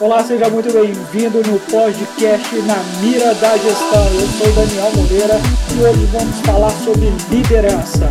Olá, 0.00 0.24
seja 0.24 0.48
muito 0.48 0.72
bem-vindo 0.72 1.42
no 1.42 1.60
podcast 1.60 2.56
Na 2.62 2.76
Mira 3.02 3.34
da 3.34 3.56
Gestão. 3.58 4.06
Eu 4.14 4.26
sou 4.26 4.52
Daniel 4.54 4.90
Moreira 4.96 5.34
e 5.76 5.82
hoje 5.82 6.06
vamos 6.06 6.40
falar 6.40 6.70
sobre 6.70 7.10
liderança. 7.30 8.10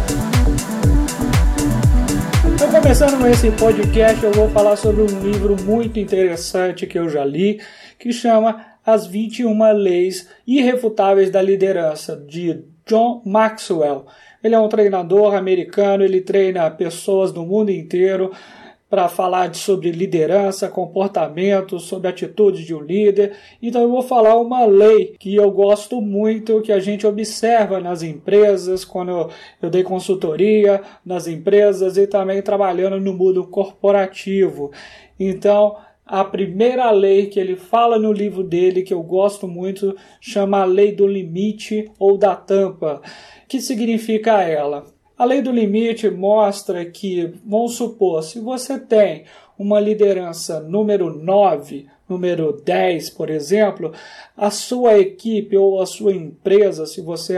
Então, 2.53 2.69
começando 2.69 3.25
esse 3.25 3.49
podcast, 3.51 4.23
eu 4.23 4.31
vou 4.31 4.47
falar 4.49 4.75
sobre 4.75 5.01
um 5.01 5.19
livro 5.19 5.55
muito 5.63 5.99
interessante 5.99 6.85
que 6.85 6.99
eu 6.99 7.09
já 7.09 7.25
li, 7.25 7.59
que 7.97 8.13
chama 8.13 8.63
As 8.85 9.07
21 9.07 9.73
Leis 9.73 10.29
Irrefutáveis 10.45 11.31
da 11.31 11.41
Liderança, 11.41 12.15
de 12.15 12.63
John 12.85 13.23
Maxwell. 13.25 14.05
Ele 14.43 14.55
é 14.55 14.59
um 14.59 14.69
treinador 14.69 15.35
americano, 15.35 16.03
ele 16.03 16.21
treina 16.21 16.69
pessoas 16.71 17.31
do 17.31 17.45
mundo 17.45 17.71
inteiro 17.71 18.31
para 18.89 19.07
falar 19.07 19.53
sobre 19.53 19.91
liderança, 19.91 20.67
comportamento, 20.67 21.79
sobre 21.79 22.07
atitudes 22.07 22.65
de 22.65 22.73
um 22.73 22.81
líder. 22.81 23.33
Então 23.61 23.81
eu 23.83 23.89
vou 23.89 24.01
falar 24.01 24.35
uma 24.37 24.65
lei 24.65 25.15
que 25.19 25.35
eu 25.35 25.51
gosto 25.51 26.01
muito, 26.01 26.61
que 26.61 26.71
a 26.71 26.79
gente 26.79 27.05
observa 27.05 27.79
nas 27.79 28.01
empresas, 28.01 28.83
quando 28.83 29.09
eu, 29.09 29.29
eu 29.61 29.69
dei 29.69 29.83
consultoria 29.83 30.81
nas 31.05 31.27
empresas 31.27 31.97
e 31.97 32.07
também 32.07 32.41
trabalhando 32.41 32.99
no 32.99 33.13
mundo 33.13 33.45
corporativo. 33.45 34.71
Então, 35.19 35.75
a 36.09 36.23
primeira 36.23 36.89
lei 36.89 37.27
que 37.27 37.39
ele 37.39 37.55
fala 37.55 37.99
no 37.99 38.11
livro 38.11 38.43
dele, 38.43 38.81
que 38.81 38.93
eu 38.93 39.03
gosto 39.03 39.47
muito, 39.47 39.95
chama 40.19 40.61
a 40.61 40.65
lei 40.65 40.91
do 40.91 41.05
limite 41.05 41.91
ou 41.99 42.17
da 42.17 42.35
tampa. 42.35 42.99
que 43.47 43.61
significa 43.61 44.41
ela? 44.41 44.87
A 45.15 45.23
lei 45.23 45.39
do 45.41 45.51
limite 45.51 46.09
mostra 46.09 46.83
que, 46.83 47.31
vamos 47.45 47.75
supor, 47.75 48.23
se 48.23 48.39
você 48.39 48.79
tem 48.79 49.25
uma 49.57 49.79
liderança 49.79 50.59
número 50.59 51.15
9, 51.15 51.85
número 52.07 52.53
10, 52.53 53.11
por 53.11 53.29
exemplo, 53.29 53.93
a 54.35 54.49
sua 54.49 54.97
equipe 54.97 55.55
ou 55.55 55.79
a 55.79 55.85
sua 55.85 56.13
empresa, 56.13 56.87
se 56.87 57.01
você 57.01 57.37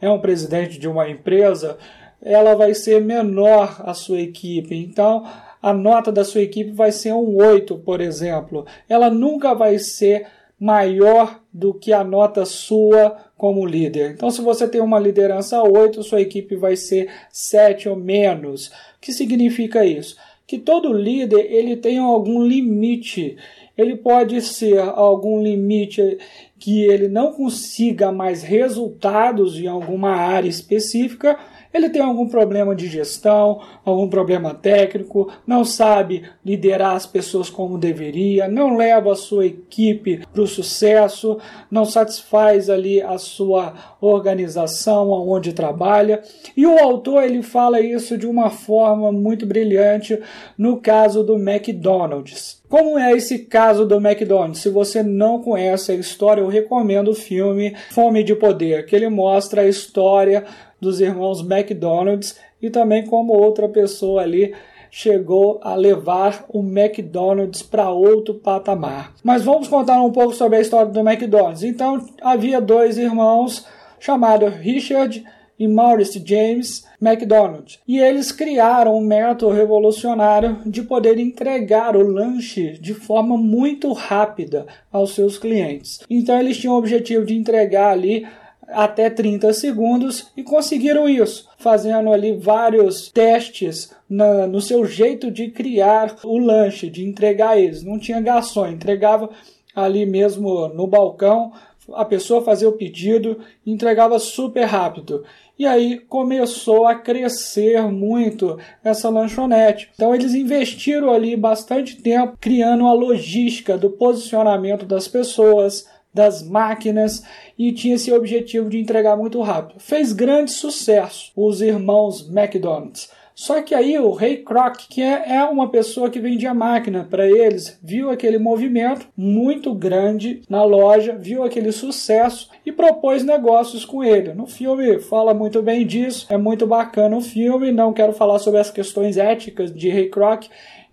é 0.00 0.08
um 0.08 0.20
presidente 0.20 0.78
de 0.78 0.86
uma 0.86 1.10
empresa, 1.10 1.76
ela 2.22 2.54
vai 2.54 2.72
ser 2.72 3.00
menor 3.00 3.82
a 3.84 3.94
sua 3.94 4.20
equipe. 4.20 4.76
Então, 4.76 5.24
a 5.62 5.72
nota 5.72 6.10
da 6.10 6.24
sua 6.24 6.42
equipe 6.42 6.72
vai 6.72 6.90
ser 6.90 7.12
um 7.12 7.36
8, 7.36 7.78
por 7.78 8.00
exemplo. 8.00 8.66
Ela 8.88 9.08
nunca 9.08 9.54
vai 9.54 9.78
ser 9.78 10.26
maior 10.58 11.40
do 11.52 11.72
que 11.72 11.92
a 11.92 12.02
nota 12.02 12.44
sua 12.44 13.16
como 13.36 13.64
líder. 13.66 14.12
Então, 14.12 14.30
se 14.30 14.40
você 14.40 14.66
tem 14.66 14.80
uma 14.80 14.98
liderança 14.98 15.62
8, 15.62 16.02
sua 16.02 16.20
equipe 16.20 16.56
vai 16.56 16.76
ser 16.76 17.08
7 17.30 17.88
ou 17.88 17.96
menos. 17.96 18.68
O 18.68 18.72
que 19.00 19.12
significa 19.12 19.84
isso? 19.84 20.16
Que 20.46 20.58
todo 20.58 20.92
líder 20.92 21.46
ele 21.52 21.76
tem 21.76 21.98
algum 21.98 22.42
limite. 22.42 23.36
Ele 23.76 23.96
pode 23.96 24.40
ser 24.42 24.78
algum 24.78 25.42
limite 25.42 26.18
que 26.58 26.84
ele 26.84 27.08
não 27.08 27.32
consiga 27.32 28.12
mais 28.12 28.42
resultados 28.42 29.58
em 29.58 29.66
alguma 29.66 30.10
área 30.10 30.48
específica 30.48 31.38
ele 31.72 31.88
tem 31.88 32.02
algum 32.02 32.28
problema 32.28 32.74
de 32.74 32.86
gestão, 32.86 33.60
algum 33.84 34.08
problema 34.08 34.52
técnico, 34.54 35.32
não 35.46 35.64
sabe 35.64 36.24
liderar 36.44 36.94
as 36.94 37.06
pessoas 37.06 37.48
como 37.48 37.78
deveria, 37.78 38.48
não 38.48 38.76
leva 38.76 39.12
a 39.12 39.16
sua 39.16 39.46
equipe 39.46 40.22
para 40.32 40.42
o 40.42 40.46
sucesso, 40.46 41.38
não 41.70 41.84
satisfaz 41.84 42.68
ali 42.68 43.00
a 43.00 43.16
sua 43.18 43.74
organização 44.00 45.10
onde 45.10 45.52
trabalha. 45.52 46.22
E 46.56 46.66
o 46.66 46.78
autor 46.78 47.22
ele 47.22 47.42
fala 47.42 47.80
isso 47.80 48.18
de 48.18 48.26
uma 48.26 48.50
forma 48.50 49.10
muito 49.10 49.46
brilhante 49.46 50.18
no 50.58 50.76
caso 50.76 51.22
do 51.22 51.36
McDonald's. 51.36 52.60
Como 52.68 52.98
é 52.98 53.12
esse 53.12 53.40
caso 53.40 53.84
do 53.84 53.96
McDonald's? 53.96 54.62
Se 54.62 54.70
você 54.70 55.02
não 55.02 55.42
conhece 55.42 55.92
a 55.92 55.94
história, 55.94 56.40
eu 56.40 56.48
recomendo 56.48 57.08
o 57.08 57.14
filme 57.14 57.76
Fome 57.90 58.24
de 58.24 58.34
Poder, 58.34 58.86
que 58.86 58.96
ele 58.96 59.10
mostra 59.10 59.60
a 59.60 59.68
história 59.68 60.44
dos 60.82 61.00
irmãos 61.00 61.40
McDonald's 61.40 62.36
e 62.60 62.68
também 62.68 63.06
como 63.06 63.32
outra 63.32 63.68
pessoa 63.68 64.22
ali 64.22 64.52
chegou 64.90 65.60
a 65.62 65.76
levar 65.76 66.44
o 66.48 66.58
McDonald's 66.58 67.62
para 67.62 67.88
outro 67.88 68.34
patamar. 68.34 69.14
Mas 69.22 69.44
vamos 69.44 69.68
contar 69.68 70.02
um 70.02 70.10
pouco 70.10 70.34
sobre 70.34 70.58
a 70.58 70.60
história 70.60 70.90
do 70.90 71.00
McDonald's. 71.00 71.62
Então, 71.62 72.04
havia 72.20 72.60
dois 72.60 72.98
irmãos 72.98 73.64
chamados 73.98 74.52
Richard 74.54 75.24
e 75.58 75.68
Maurice 75.68 76.20
James 76.26 76.84
McDonald. 77.00 77.78
E 77.86 77.98
eles 77.98 78.32
criaram 78.32 78.96
um 78.96 79.00
método 79.00 79.52
revolucionário 79.52 80.58
de 80.66 80.82
poder 80.82 81.18
entregar 81.18 81.96
o 81.96 82.02
lanche 82.02 82.72
de 82.72 82.92
forma 82.92 83.36
muito 83.36 83.92
rápida 83.92 84.66
aos 84.90 85.14
seus 85.14 85.38
clientes. 85.38 86.00
Então 86.10 86.38
eles 86.38 86.58
tinham 86.58 86.74
o 86.74 86.78
objetivo 86.78 87.24
de 87.24 87.36
entregar 87.36 87.92
ali 87.92 88.26
até 88.72 89.08
30 89.10 89.52
segundos 89.52 90.30
e 90.36 90.42
conseguiram 90.42 91.08
isso, 91.08 91.48
fazendo 91.58 92.12
ali 92.12 92.32
vários 92.32 93.10
testes 93.10 93.94
na, 94.08 94.46
no 94.46 94.60
seu 94.60 94.84
jeito 94.84 95.30
de 95.30 95.48
criar 95.50 96.16
o 96.24 96.38
lanche, 96.38 96.90
de 96.90 97.04
entregar 97.04 97.58
eles. 97.58 97.82
Não 97.82 97.98
tinha 97.98 98.20
garçom, 98.20 98.66
entregava 98.66 99.30
ali 99.74 100.04
mesmo 100.04 100.68
no 100.68 100.86
balcão, 100.86 101.52
a 101.94 102.04
pessoa 102.04 102.42
fazia 102.42 102.68
o 102.68 102.72
pedido 102.72 103.40
entregava 103.66 104.18
super 104.18 104.64
rápido. 104.64 105.24
E 105.58 105.66
aí 105.66 105.98
começou 105.98 106.86
a 106.86 106.94
crescer 106.94 107.82
muito 107.82 108.58
essa 108.82 109.08
lanchonete. 109.08 109.90
Então 109.94 110.14
eles 110.14 110.34
investiram 110.34 111.12
ali 111.12 111.36
bastante 111.36 111.96
tempo 111.96 112.36
criando 112.40 112.86
a 112.86 112.92
logística 112.92 113.76
do 113.76 113.90
posicionamento 113.90 114.86
das 114.86 115.06
pessoas, 115.06 115.88
das 116.12 116.42
máquinas 116.42 117.24
e 117.58 117.72
tinha 117.72 117.94
esse 117.94 118.12
objetivo 118.12 118.68
de 118.68 118.78
entregar 118.78 119.16
muito 119.16 119.40
rápido. 119.40 119.80
Fez 119.80 120.12
grande 120.12 120.50
sucesso 120.50 121.32
os 121.36 121.60
irmãos 121.60 122.28
McDonald's. 122.28 123.10
Só 123.34 123.62
que 123.62 123.74
aí 123.74 123.98
o 123.98 124.12
Ray 124.12 124.38
Kroc, 124.38 124.76
que 124.88 125.00
é, 125.00 125.36
é 125.36 125.44
uma 125.44 125.70
pessoa 125.70 126.10
que 126.10 126.20
vendia 126.20 126.52
máquina 126.52 127.06
para 127.08 127.26
eles, 127.26 127.78
viu 127.82 128.10
aquele 128.10 128.38
movimento 128.38 129.08
muito 129.16 129.74
grande 129.74 130.42
na 130.48 130.62
loja, 130.62 131.16
viu 131.18 131.42
aquele 131.42 131.72
sucesso 131.72 132.50
e 132.64 132.70
propôs 132.70 133.24
negócios 133.24 133.84
com 133.84 134.04
ele. 134.04 134.34
No 134.34 134.46
filme 134.46 134.98
fala 135.00 135.32
muito 135.32 135.62
bem 135.62 135.86
disso, 135.86 136.26
é 136.28 136.36
muito 136.36 136.66
bacana 136.66 137.16
o 137.16 137.22
filme. 137.22 137.72
Não 137.72 137.92
quero 137.92 138.12
falar 138.12 138.38
sobre 138.38 138.60
as 138.60 138.70
questões 138.70 139.16
éticas 139.16 139.74
de 139.74 139.88
Ray 139.88 140.10
Kroc, 140.10 140.44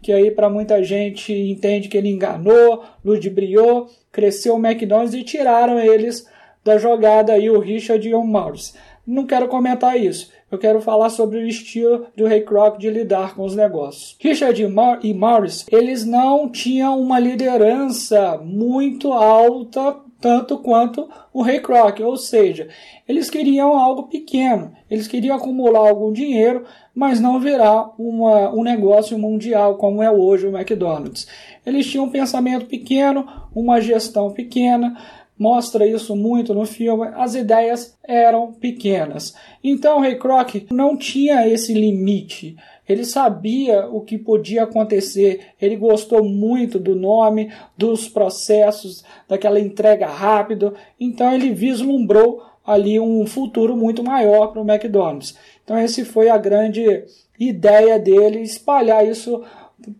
que 0.01 0.13
aí 0.13 0.31
para 0.31 0.49
muita 0.49 0.81
gente 0.81 1.33
entende 1.33 1.89
que 1.89 1.97
ele 1.97 2.09
enganou, 2.09 2.83
ludibriou, 3.03 3.89
cresceu 4.11 4.55
o 4.55 4.65
McDonald's 4.65 5.13
e 5.13 5.23
tiraram 5.23 5.79
eles 5.79 6.27
da 6.63 6.77
jogada 6.77 7.33
aí 7.33 7.49
o 7.49 7.59
Richard 7.59 8.07
e 8.07 8.13
o 8.13 8.23
Maurice. 8.23 8.73
Não 9.05 9.25
quero 9.25 9.47
comentar 9.47 9.99
isso. 9.99 10.31
Eu 10.51 10.57
quero 10.57 10.81
falar 10.81 11.09
sobre 11.09 11.37
o 11.37 11.47
estilo 11.47 12.07
do 12.15 12.27
Ray 12.27 12.41
Kroc 12.41 12.77
de 12.77 12.89
lidar 12.89 13.35
com 13.35 13.43
os 13.43 13.55
negócios. 13.55 14.15
Richard 14.19 14.61
e 15.03 15.13
Maurice, 15.13 15.65
eles 15.71 16.05
não 16.05 16.49
tinham 16.49 16.99
uma 16.99 17.19
liderança 17.19 18.37
muito 18.43 19.13
alta 19.13 19.95
tanto 20.19 20.57
quanto 20.57 21.09
o 21.33 21.41
Ray 21.41 21.61
Kroc, 21.61 21.99
ou 22.01 22.17
seja, 22.17 22.67
eles 23.07 23.29
queriam 23.29 23.77
algo 23.77 24.03
pequeno, 24.03 24.73
eles 24.91 25.07
queriam 25.07 25.37
acumular 25.37 25.87
algum 25.87 26.11
dinheiro, 26.11 26.65
mas 26.93 27.21
não 27.21 27.39
virar 27.39 27.91
uma, 27.97 28.53
um 28.53 28.61
negócio 28.61 29.17
mundial 29.17 29.75
como 29.75 30.03
é 30.03 30.11
hoje 30.11 30.45
o 30.45 30.55
McDonald's. 30.55 31.25
Eles 31.69 31.87
tinham 31.87 32.05
um 32.05 32.09
pensamento 32.09 32.65
pequeno, 32.65 33.25
uma 33.55 33.79
gestão 33.79 34.31
pequena, 34.31 34.97
mostra 35.37 35.87
isso 35.87 36.15
muito 36.15 36.53
no 36.53 36.65
filme, 36.65 37.07
as 37.15 37.33
ideias 37.33 37.97
eram 38.03 38.51
pequenas. 38.51 39.33
Então 39.63 40.01
Ray 40.01 40.17
Kroc 40.17 40.67
não 40.69 40.97
tinha 40.97 41.47
esse 41.47 41.73
limite. 41.73 42.57
Ele 42.87 43.05
sabia 43.05 43.87
o 43.87 44.01
que 44.01 44.17
podia 44.17 44.63
acontecer, 44.63 45.51
ele 45.61 45.77
gostou 45.77 46.23
muito 46.23 46.79
do 46.79 46.95
nome, 46.95 47.51
dos 47.77 48.09
processos, 48.09 49.05
daquela 49.27 49.59
entrega 49.59 50.07
rápida, 50.07 50.73
então 50.99 51.31
ele 51.31 51.51
vislumbrou 51.51 52.43
ali 52.65 52.99
um 52.99 53.25
futuro 53.25 53.77
muito 53.77 54.03
maior 54.03 54.47
para 54.47 54.61
o 54.61 54.69
McDonald's. 54.69 55.37
Então 55.63 55.79
esse 55.79 56.03
foi 56.03 56.29
a 56.29 56.37
grande 56.37 57.03
ideia 57.39 57.97
dele, 57.97 58.41
espalhar 58.41 59.07
isso 59.07 59.43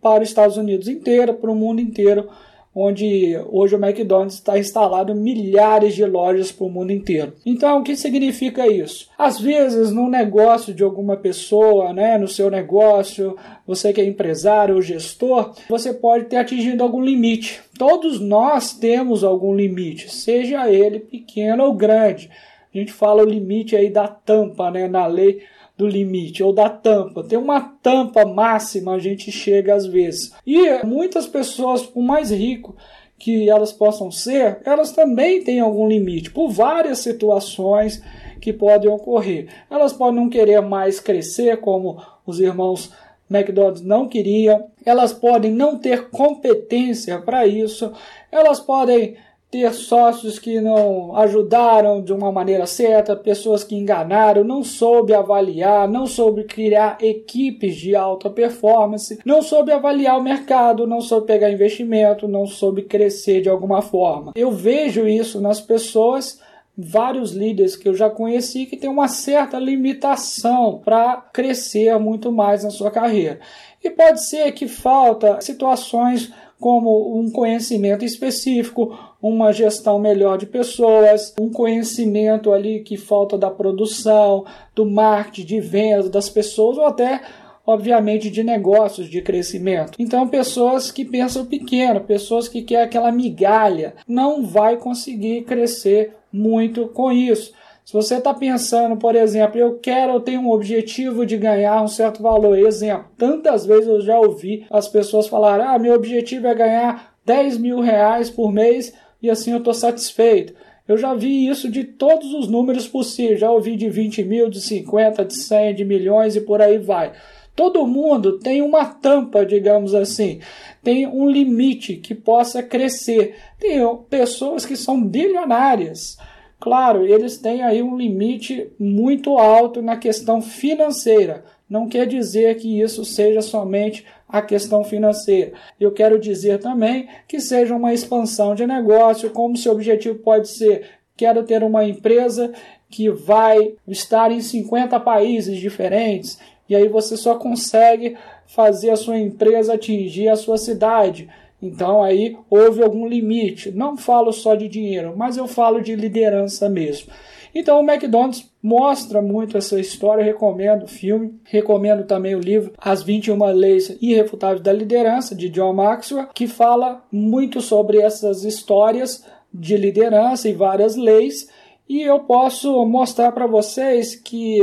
para 0.00 0.22
os 0.22 0.28
Estados 0.28 0.56
Unidos 0.56 0.88
inteiro, 0.88 1.34
para 1.34 1.50
o 1.50 1.54
mundo 1.54 1.80
inteiro, 1.80 2.28
onde 2.74 3.36
hoje 3.50 3.74
o 3.74 3.84
McDonald's 3.84 4.36
está 4.36 4.58
instalado 4.58 5.14
milhares 5.14 5.94
de 5.94 6.04
lojas 6.04 6.52
para 6.52 6.66
o 6.66 6.70
mundo 6.70 6.92
inteiro. 6.92 7.32
Então, 7.44 7.80
o 7.80 7.82
que 7.82 7.96
significa 7.96 8.66
isso? 8.66 9.08
Às 9.18 9.40
vezes, 9.40 9.90
no 9.90 10.08
negócio 10.08 10.72
de 10.72 10.82
alguma 10.82 11.16
pessoa, 11.16 11.92
né, 11.92 12.16
no 12.16 12.28
seu 12.28 12.48
negócio, 12.48 13.36
você 13.66 13.92
que 13.92 14.00
é 14.00 14.04
empresário 14.04 14.76
ou 14.76 14.82
gestor, 14.82 15.52
você 15.68 15.92
pode 15.92 16.26
ter 16.26 16.36
atingido 16.36 16.82
algum 16.82 17.02
limite. 17.02 17.60
Todos 17.76 18.20
nós 18.20 18.72
temos 18.72 19.24
algum 19.24 19.54
limite, 19.54 20.12
seja 20.12 20.70
ele 20.70 21.00
pequeno 21.00 21.64
ou 21.64 21.74
grande. 21.74 22.30
A 22.72 22.78
gente 22.78 22.92
fala 22.92 23.22
o 23.22 23.28
limite 23.28 23.74
aí 23.74 23.90
da 23.90 24.06
tampa, 24.06 24.70
né, 24.70 24.86
na 24.86 25.06
lei 25.06 25.42
do 25.80 25.88
limite 25.88 26.42
ou 26.42 26.52
da 26.52 26.68
tampa. 26.68 27.24
Tem 27.24 27.38
uma 27.38 27.60
tampa 27.82 28.26
máxima, 28.26 28.92
a 28.92 28.98
gente 28.98 29.32
chega 29.32 29.74
às 29.74 29.86
vezes. 29.86 30.30
E 30.46 30.84
muitas 30.84 31.26
pessoas, 31.26 31.82
por 31.82 32.02
mais 32.02 32.30
rico 32.30 32.76
que 33.18 33.48
elas 33.48 33.72
possam 33.72 34.10
ser, 34.10 34.60
elas 34.64 34.92
também 34.92 35.42
têm 35.42 35.60
algum 35.60 35.88
limite, 35.88 36.30
por 36.30 36.50
várias 36.50 36.98
situações 36.98 38.02
que 38.40 38.52
podem 38.52 38.90
ocorrer. 38.90 39.48
Elas 39.70 39.92
podem 39.92 40.20
não 40.20 40.28
querer 40.28 40.60
mais 40.60 41.00
crescer, 41.00 41.58
como 41.58 42.02
os 42.26 42.40
irmãos 42.40 42.92
McDonald's 43.30 43.82
não 43.82 44.08
queriam, 44.08 44.66
elas 44.84 45.12
podem 45.12 45.52
não 45.52 45.78
ter 45.78 46.10
competência 46.10 47.20
para 47.20 47.46
isso, 47.46 47.92
elas 48.30 48.58
podem 48.58 49.16
ter 49.50 49.72
sócios 49.72 50.38
que 50.38 50.60
não 50.60 51.16
ajudaram 51.16 52.00
de 52.00 52.12
uma 52.12 52.30
maneira 52.30 52.66
certa, 52.66 53.16
pessoas 53.16 53.64
que 53.64 53.74
enganaram, 53.74 54.44
não 54.44 54.62
soube 54.62 55.12
avaliar, 55.12 55.88
não 55.88 56.06
soube 56.06 56.44
criar 56.44 56.98
equipes 57.00 57.74
de 57.74 57.96
alta 57.96 58.30
performance, 58.30 59.18
não 59.24 59.42
soube 59.42 59.72
avaliar 59.72 60.16
o 60.18 60.22
mercado, 60.22 60.86
não 60.86 61.00
soube 61.00 61.26
pegar 61.26 61.50
investimento, 61.50 62.28
não 62.28 62.46
soube 62.46 62.82
crescer 62.82 63.40
de 63.40 63.48
alguma 63.48 63.82
forma. 63.82 64.32
Eu 64.36 64.52
vejo 64.52 65.08
isso 65.08 65.40
nas 65.40 65.60
pessoas 65.60 66.40
vários 66.78 67.32
líderes 67.32 67.76
que 67.76 67.88
eu 67.88 67.94
já 67.94 68.08
conheci 68.08 68.66
que 68.66 68.76
têm 68.76 68.88
uma 68.88 69.08
certa 69.08 69.58
limitação 69.58 70.80
para 70.84 71.16
crescer 71.32 71.98
muito 71.98 72.30
mais 72.30 72.62
na 72.62 72.70
sua 72.70 72.90
carreira. 72.90 73.40
E 73.82 73.90
pode 73.90 74.24
ser 74.24 74.52
que 74.52 74.68
falta 74.68 75.40
situações 75.40 76.32
como 76.58 77.18
um 77.18 77.30
conhecimento 77.30 78.04
específico, 78.04 78.96
uma 79.22 79.52
gestão 79.52 79.98
melhor 79.98 80.38
de 80.38 80.46
pessoas, 80.46 81.34
um 81.38 81.50
conhecimento 81.50 82.52
ali 82.52 82.80
que 82.80 82.96
falta 82.96 83.36
da 83.36 83.50
produção, 83.50 84.44
do 84.74 84.86
marketing, 84.86 85.46
de 85.46 85.60
venda 85.60 86.08
das 86.08 86.30
pessoas 86.30 86.78
ou 86.78 86.86
até 86.86 87.20
obviamente 87.66 88.30
de 88.30 88.42
negócios 88.42 89.08
de 89.08 89.22
crescimento. 89.22 89.92
Então, 89.98 90.26
pessoas 90.26 90.90
que 90.90 91.04
pensam 91.04 91.46
pequeno, 91.46 92.00
pessoas 92.00 92.48
que 92.48 92.62
querem 92.62 92.84
aquela 92.84 93.12
migalha, 93.12 93.94
não 94.08 94.44
vai 94.44 94.76
conseguir 94.76 95.42
crescer 95.42 96.14
muito 96.32 96.88
com 96.88 97.12
isso. 97.12 97.52
Se 97.84 97.92
você 97.92 98.16
está 98.16 98.32
pensando, 98.32 98.96
por 98.96 99.16
exemplo, 99.16 99.58
eu 99.58 99.78
quero, 99.78 100.12
eu 100.12 100.20
tenho 100.20 100.42
um 100.42 100.50
objetivo 100.50 101.26
de 101.26 101.36
ganhar 101.36 101.82
um 101.82 101.88
certo 101.88 102.22
valor, 102.22 102.56
exemplo, 102.56 103.06
tantas 103.16 103.66
vezes 103.66 103.88
eu 103.88 104.00
já 104.00 104.18
ouvi 104.18 104.66
as 104.70 104.86
pessoas 104.86 105.26
falarem, 105.26 105.66
ah, 105.66 105.78
meu 105.78 105.94
objetivo 105.94 106.46
é 106.46 106.54
ganhar 106.54 107.14
10 107.24 107.58
mil 107.58 107.80
reais 107.80 108.30
por 108.30 108.52
mês 108.52 108.94
e 109.22 109.30
assim 109.30 109.52
eu 109.52 109.58
estou 109.58 109.74
satisfeito. 109.74 110.54
Eu 110.86 110.96
já 110.96 111.14
vi 111.14 111.46
isso 111.46 111.70
de 111.70 111.84
todos 111.84 112.32
os 112.34 112.48
números 112.48 112.88
possíveis, 112.88 113.40
já 113.40 113.50
ouvi 113.50 113.76
de 113.76 113.88
20 113.88 114.24
mil, 114.24 114.50
de 114.50 114.60
50, 114.60 115.24
de 115.24 115.34
100, 115.34 115.74
de 115.74 115.84
milhões 115.84 116.34
e 116.34 116.40
por 116.40 116.60
aí 116.60 116.78
vai. 116.78 117.12
Todo 117.54 117.86
mundo 117.86 118.38
tem 118.38 118.62
uma 118.62 118.84
tampa, 118.84 119.44
digamos 119.44 119.94
assim, 119.94 120.40
tem 120.82 121.06
um 121.06 121.28
limite 121.28 121.96
que 121.96 122.14
possa 122.14 122.62
crescer. 122.62 123.36
Tem 123.58 123.80
pessoas 124.08 124.64
que 124.64 124.76
são 124.76 125.02
bilionárias 125.02 126.16
Claro, 126.60 127.06
eles 127.06 127.38
têm 127.38 127.62
aí 127.62 127.82
um 127.82 127.96
limite 127.96 128.70
muito 128.78 129.38
alto 129.38 129.80
na 129.80 129.96
questão 129.96 130.42
financeira. 130.42 131.42
Não 131.70 131.88
quer 131.88 132.04
dizer 132.04 132.56
que 132.56 132.80
isso 132.80 133.04
seja 133.04 133.40
somente 133.40 134.04
a 134.28 134.42
questão 134.42 134.82
financeira. 134.82 135.52
Eu 135.78 135.92
quero 135.92 136.18
dizer 136.18 136.58
também 136.58 137.08
que 137.28 137.38
seja 137.38 137.76
uma 137.76 137.94
expansão 137.94 138.56
de 138.56 138.66
negócio, 138.66 139.30
como 139.30 139.56
seu 139.56 139.70
objetivo 139.70 140.18
pode 140.18 140.48
ser: 140.48 140.90
quero 141.16 141.44
ter 141.44 141.62
uma 141.62 141.84
empresa 141.84 142.52
que 142.90 143.08
vai 143.08 143.74
estar 143.86 144.32
em 144.32 144.40
50 144.40 144.98
países 144.98 145.58
diferentes, 145.58 146.40
e 146.68 146.74
aí 146.74 146.88
você 146.88 147.16
só 147.16 147.36
consegue 147.36 148.16
fazer 148.46 148.90
a 148.90 148.96
sua 148.96 149.16
empresa 149.16 149.74
atingir 149.74 150.28
a 150.28 150.34
sua 150.34 150.58
cidade. 150.58 151.28
Então 151.62 152.02
aí 152.02 152.36
houve 152.48 152.82
algum 152.82 153.06
limite. 153.06 153.70
Não 153.70 153.96
falo 153.96 154.32
só 154.32 154.56
de 154.56 154.66
dinheiro, 154.66 155.14
mas 155.16 155.36
eu 155.36 155.46
falo 155.46 155.80
de 155.80 155.94
liderança 155.94 156.68
mesmo. 156.68 157.12
Então 157.54 157.80
o 157.80 157.90
McDonald's 157.90 158.50
mostra 158.62 159.20
muito 159.20 159.56
essa 159.56 159.78
história, 159.80 160.22
eu 160.22 160.26
recomendo 160.26 160.84
o 160.84 160.88
filme, 160.88 161.40
recomendo 161.44 162.04
também 162.04 162.34
o 162.34 162.40
livro 162.40 162.72
As 162.78 163.02
21 163.02 163.44
Leis 163.52 163.96
Irrefutáveis 164.00 164.60
da 164.60 164.72
Liderança, 164.72 165.34
de 165.34 165.48
John 165.48 165.72
Maxwell, 165.72 166.28
que 166.34 166.46
fala 166.46 167.02
muito 167.10 167.60
sobre 167.60 167.98
essas 167.98 168.44
histórias 168.44 169.24
de 169.52 169.76
liderança 169.76 170.48
e 170.48 170.52
várias 170.52 170.94
leis, 170.94 171.48
e 171.88 172.02
eu 172.02 172.20
posso 172.20 172.86
mostrar 172.86 173.32
para 173.32 173.48
vocês 173.48 174.14
que 174.14 174.60